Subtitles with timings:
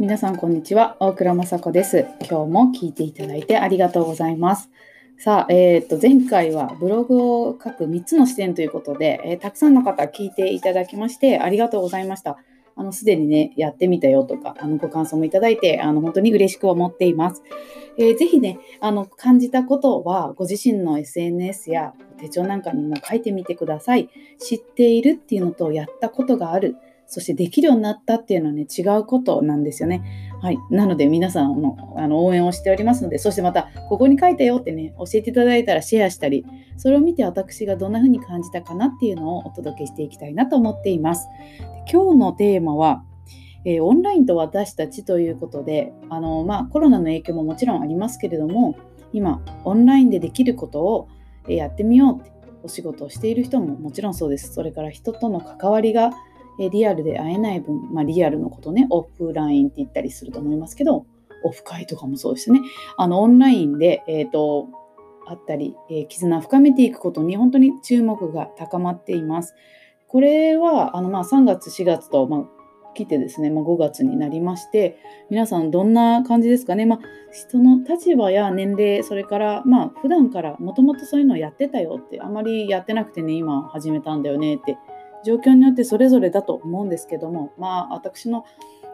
[0.00, 0.96] 皆さんこんにちは。
[1.00, 2.06] 大倉雅子です。
[2.20, 4.70] 今日も聞いていただいてありがとうございます。
[5.18, 12.38] さあ、えー、と前回はブログを書く3つの視点ということで、えー、たくさんの方聞いていただきましてありがとうございました。
[12.76, 17.42] あのすでにねやってみたよとかあのご感想もいただいてあの本当に嬉しく思っています、
[17.98, 24.08] えー、ぜひねあの感じたことはご自身の SNS や手帳なんかにも書いてみてください。
[24.38, 26.76] 知っているっていうのとやったことがある。
[27.08, 30.02] そしてできるようになったっていうのはね、違うことなんですよね。
[30.42, 30.58] はい。
[30.70, 36.44] なので皆さんのあの応援をしておりますので、そしてまた、ここに書いたよってね、教えていただいたらシェアしたり、
[36.76, 41.26] それを見て私がどんな風に感じたかなっていうのをお届けしていきたいなと思っています。
[41.90, 43.02] 今日のテーマは、
[43.64, 48.76] えー、オンラインと私たちということで、あのまあ、コロナの影響ももちろんありますけれども、
[49.14, 51.08] 今、オンラインでできることを
[51.48, 54.52] やってみようって、お仕事をしている人ももちろんそうです。
[54.52, 56.10] それから人との関わりが
[56.58, 61.06] リアルで会えない分、まあ、リアルのことね、オフラインって言ったりすると思いますけど、
[61.44, 62.60] オフ会とかもそうですね。
[62.96, 64.68] あの、オンラインで、えっ、ー、と、
[65.26, 69.54] あったり、えー、絆を深めていくことに本当に注目が高まっています。
[70.08, 72.44] これは、あの、まあ、3月、4月と、まあ、
[72.94, 74.98] 来てですね、まあ、5月になりまして、
[75.30, 76.86] 皆さんどんな感じですかね。
[76.86, 77.00] まあ、
[77.30, 84.78] 人の立場や年齢、それから、まあ、普段からもともとそういうのをやってたよって、あまりやってなくてね、今始めたんだよねって
[85.24, 88.44] 状況によってそれぞれだと思うんですけども、まあ、私の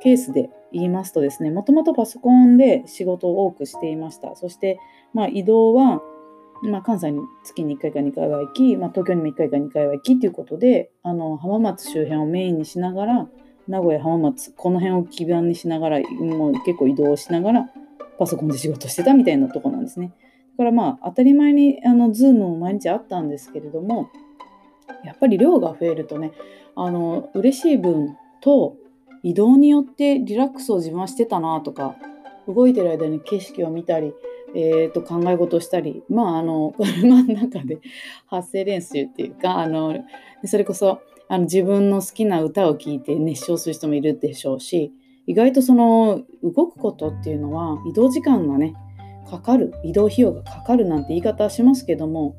[0.00, 4.36] ケースで言いますとですね、もともとパソコンで仕事を多くしていました。
[4.36, 4.78] そして、
[5.14, 6.02] まあ、移動は、
[6.62, 13.28] まあ、関西に月に1回か2回は行き、まあ、東京にも1回か2回は行きということで、あの浜松周辺をメインにしながら、
[13.68, 17.70] 名古屋、浜松、この辺を基盤にしながら、もう結構移動しながら、
[18.18, 20.12] パソコンで仕事してたみたいなとこなんですね。
[20.56, 24.08] だからまあ、当たり前に、あの、ズームも毎日あったんですけれども、
[25.04, 26.32] やっぱり量が増えるとね
[26.74, 28.76] あの嬉しい分と
[29.22, 31.96] 移動によってリラックスを自分はしてたなとか
[32.46, 34.12] 動いてる間に景色を見たり、
[34.54, 37.80] えー、と考え事したりまああの 車の中で
[38.26, 39.96] 発声練習っていうかあの
[40.44, 44.92] それこそあの自分の好きな歌を聴いて熱唱する人もいるでしょうし
[45.26, 48.74] 意外とその動くことっていうのは移動時間がね
[49.28, 52.36] かかる移動費用がかかるなんて言い方はしますけども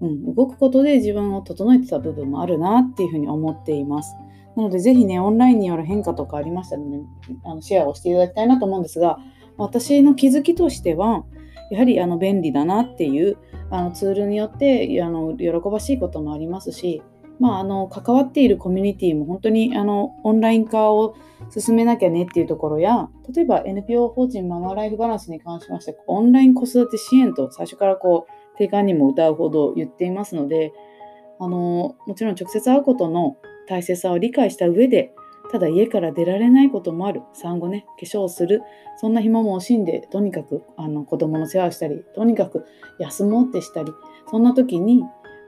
[0.00, 4.14] うん、動くことで自分を整えてた部分もあるなっていうふうに思っています。
[4.56, 7.00] なので、ぜひね、オンラインによる変化とかありましたらね、
[7.44, 9.18] あのシェアをしていただきたいなと思うんですが、
[9.58, 11.24] 私の気づきとしては、
[11.70, 13.38] やはりあの便利だなっていう
[13.70, 17.02] あのツールによってあの喜ばしいこともありますし、
[17.40, 21.16] まあ、あの関わっているコミュニティも本当にあのオンライン化を
[21.50, 30.72] 進めなきゃねっていうところや例えば NPO 法人ママライフバランスに関しましてオンライン子育て支援と最初からこう定款にも歌うほど言っていますので
[31.38, 33.36] あのもちろん直接会うことの
[33.68, 35.12] 大切さを理解した上で
[35.50, 37.22] ただ家から出られないこともある。
[37.32, 38.62] 産後ね化粧をする。
[38.96, 42.64] そんな暇も惜しんでとにかくあの子供の世話をしたりとにかく
[42.98, 43.92] 休もうってしたり
[44.30, 45.02] そんな時に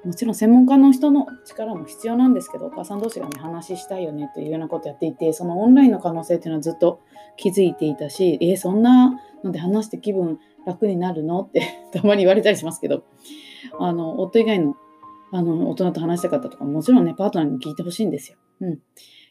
[0.04, 7.00] もちろん専門家の人の力も必要なんですけどお母さん同士がね話したいよねというようなことやっていてそのオンラインの可能性っていうのはずっと
[7.36, 11.42] 気づいていたしえー、そんなので話して気分楽になるの？
[11.42, 13.04] って たまに言われたりしますけど、
[13.78, 14.76] あの、夫以外の
[15.30, 18.38] あの大人と話した方とかもちろんね、パートナーに聞いてほしいんですよ。
[18.60, 18.78] うん。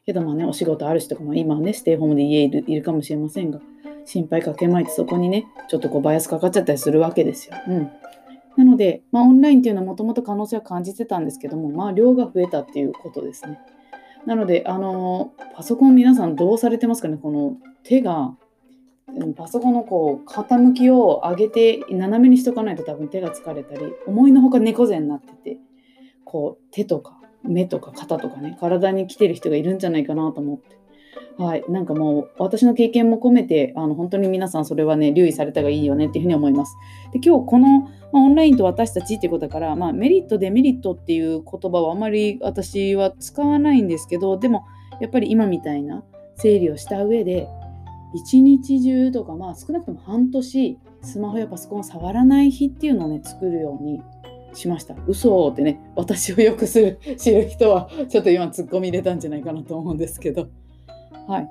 [0.06, 3.60] けどまあね、お仕事ある人とかも今はね、ステイホームで家いるいるかもしれませんが、
[4.06, 7.56] 心配かけまいてそこにね、ちょっとこうバイアスかかっちゃったりするわけですよ。
[7.68, 7.90] うん。
[8.58, 13.60] なので、まあ、オンラインっていうのはもともと可能性は感じてたんですけども、まあ、量が増えたっていうことですね。
[14.26, 17.18] なので、あのパソコン皆さんどうされてますかね？
[17.18, 18.36] この手が
[19.36, 25.58] パソコンのこう傾きを上げて斜めにしとかないと多分手が疲れたり思いのほか猫背になってて
[26.26, 30.78] こう手とか目とか肩とかね体に来てる人がいるんじゃないかなと思って。
[31.38, 36.76] はいなんかもう私の経験も込めてあの本当に皆さんそれはね留意された方がいいよねっていうふうに思います。
[37.14, 44.66] で今日この、まあ、オンラインと私たちっていうことだから、まあ、メリットデメリットっていう言葉はあまり私は使わないんですけどでも
[45.00, 46.04] やっぱり今みたいな
[46.36, 47.48] 整理をした上で
[48.14, 54.02] 一日中とか、まあ少なくとも半年、スマホやパソコンを触らない日っていうのをね、作るように
[54.54, 54.96] しました。
[55.08, 60.50] 嘘ってね、私をよくする知る人は、ちょっと今ツッコミ入れたんじゃないかなと思うんですけど。
[61.28, 61.50] はい。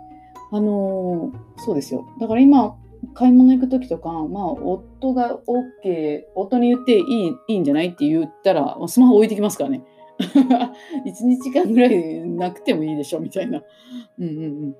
[0.53, 2.07] あのー、そうですよ。
[2.21, 2.77] だから今、
[3.15, 9.85] 買い物行く時とか、まあ、夫が OK、夫に言っていいいいんじゃないって言ったら、スマホ置いてきますからね。
[10.19, 13.63] 1日間ぐらいなくてもいいでしょみたいな。
[14.19, 14.75] うんうんうん。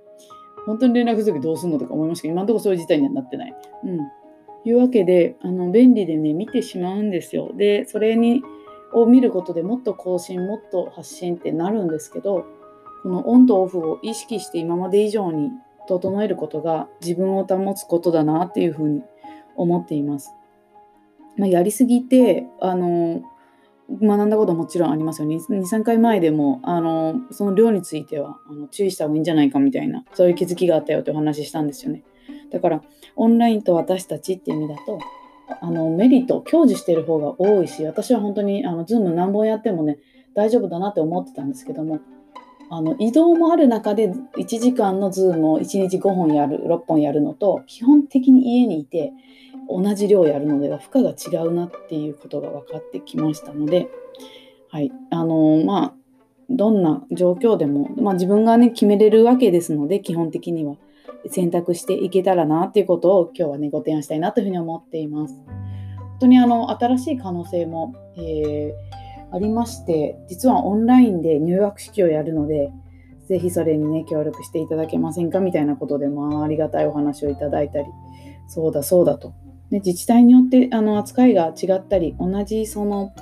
[0.67, 3.55] 本当に連絡するときどうすんのとか思いましたけど、今のところそういう事態にはなってない。
[3.85, 4.01] うん。
[4.65, 7.53] いうわけで、あの便利でね、見てしまうんですよ。
[7.55, 8.43] で、それに
[8.93, 12.47] を見ることでもっと更新、もっと発信ってなるんですけど、
[13.03, 15.51] このオンとオフを意識して今まで以上に
[15.87, 19.03] 整えることが自分を保つことだなっていうふうに
[19.55, 20.35] 思っています。
[21.37, 23.23] まあ、やりすぎてあの
[23.89, 25.37] 学んだこともちろんありますよね。
[25.37, 32.03] 2、3回前でも、あの、その量についてはあの注意した方がいいんじゃないかみたいな、そういう気づきがあったよってお話ししたんですよね。
[32.51, 32.83] だから、
[33.15, 34.99] オンラインと私たちっていう意味だと、
[35.61, 39.99] あのメリット、享受してる方が多いし、私は本当にあの Zoom 何本やってもね、
[40.35, 42.01] 大丈夫だなって思ってたんですけども、
[42.69, 49.13] あの移動もある中で1時間の Zoom を1日5本やる、6本やるのと、基本的に家にいて、
[49.69, 53.89] 同じ量やるのでは負荷が違うなっていうことが分かってきましたので、
[54.69, 55.95] はいあのまあ、
[56.51, 60.77] どんな状況でも、まあ、自分がね決めれるわけですので基本的には
[61.31, 65.35] 選択していけたらなっていうことを今日はねご提案したいなというふうに思っています。
[65.99, 69.06] 本当にあの新しい可能性も、えー、
[69.37, 72.73] ありまして実はオンラインで入学式をやるので
[73.29, 77.87] ぜひそれにね協力していただけませんかみたいなことで、まあ、ありがたいお話をいただいたり。
[78.49, 79.35] そうだそうだと。
[79.71, 83.13] で自治体によってあの扱いが違ったり同じその、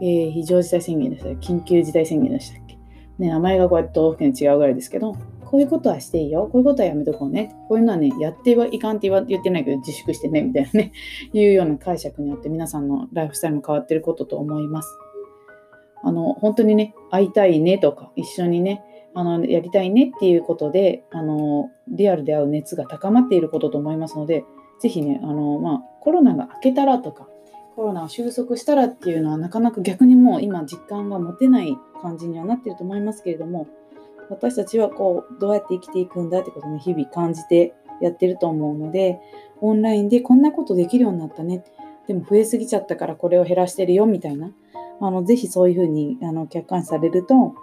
[0.00, 2.78] えー、非常事態宣言でした緊急事態宣言でしたっけ、
[3.18, 5.16] ね、名前がこうやって都道府県違うぐらいですけど
[5.50, 6.42] こういうことはしていいよ。
[6.42, 7.56] こういうことはやめとこうね。
[7.68, 10.92] こういうのはねやってはいかんって言ってないけど自粛してねみたいなね。
[11.32, 14.98] いうような解釈によって皆さんのライフスタイルも変わってることと思います。
[16.02, 18.82] あの本当にね会いたいねとか一緒にね
[19.14, 24.44] あのやりたいねっていうことであのリアルで会う熱が高まっていることと思いますので
[24.80, 27.28] ぜひね、あの、まあ、コロナが明けたらとか、
[27.74, 33.68] コロナを収束したらっていうのはなかなか逆にもう今実感が持てない感じにはなってると思いますけれども、
[34.30, 39.18] 私たちはこう、どうやって生きていくんだってことをね、日々感じてやってると思うので、
[39.60, 41.64] オンラインでこんなことできるようになったね。
[42.06, 44.52] でも増えすぎちゃったからこれを減らしてるよみたいな。
[45.00, 47.54] あのぜひそういうふうにあの客観視されると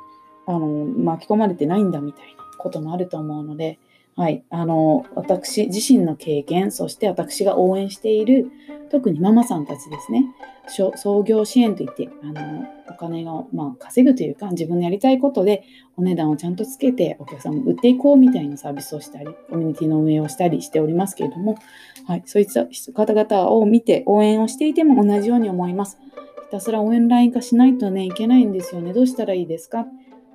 [0.47, 3.79] あの巻き込まれてないんだみたいなこともあると思うので、
[4.15, 8.49] はい、あの私自身の経験そして私が応援している
[8.89, 10.25] 特にママさんたちですね。
[10.67, 15.63] 創業支援といってあのお金を、まあ、稼ぐというか自分のやりたいことで
[15.95, 21.55] お値段をちゃんとつけてお客さんも売っていこうみたいなサービスをしたりコミュニティの運営をしたりしておりますけれども、
[22.07, 25.99] はい、そういった方々を見て応援をしていても同じように思います。
[26.45, 28.93] ひたすらオンライン化しないとねいけないんですよね。
[28.93, 29.85] どうしたらいいですか？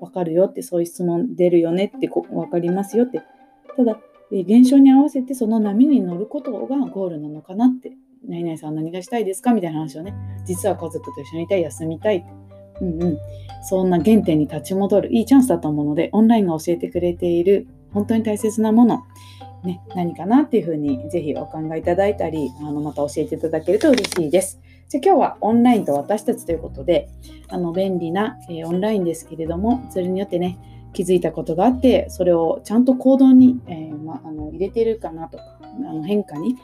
[0.00, 3.22] わかるよってそういう質問出るよねってこ分かりますよって。
[3.76, 3.98] ただ、
[4.30, 7.92] 現象に合わせてその波に乗ることがゴールなのかなって、
[8.26, 9.52] 何々さん何がしたいですか？
[9.52, 10.14] みたいな話をね、
[10.44, 12.24] 実は家族と一緒にいたい、休みたい。
[12.80, 13.18] うんうん。
[13.62, 19.02] そんな原点に立ち戻るいいチャンスだと思うので、オンラインが教えてくれている本当に大切なもの、
[19.64, 24.60] ね、何かなっていうふうにぜひお考えいただいたり、あのまた教えていただけると嬉しいです。
[24.90, 27.08] じゃ今日はオンラインと私たちということで、
[27.48, 30.58] あの便利な、えー、オンラインですけれども、それによってね、
[30.92, 36.56] 気づいたことがあってそれをちゃんと行動に、えー、まあの入れてるかなとかあの変化に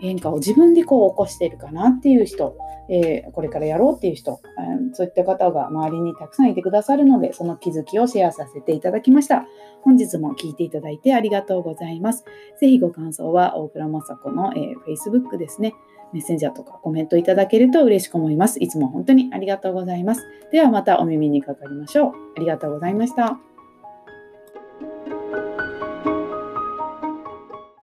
[0.00, 2.56] 変化を自分でこう起こしているかなっていう人、
[2.88, 9.46] えー、これからやろうっていう人、えー、そういった方が周りにたくさんいてくださるのでその気づきをシェアさせていただきました。
[9.82, 12.24] 本日も聞いていただいてありがとうございます。
[12.60, 15.74] ぜひご感想は大倉雅子の、えー、Facebook ですね。
[16.12, 18.58] メッセンジャーとかコメントいただけると嬉しく思います。
[18.62, 20.26] いつも本当にありがとうございます。
[20.50, 22.12] ではまたお耳にかかりましょう。
[22.36, 23.49] ありがとうございました。